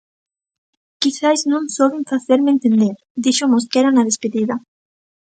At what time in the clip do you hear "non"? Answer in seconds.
1.51-1.63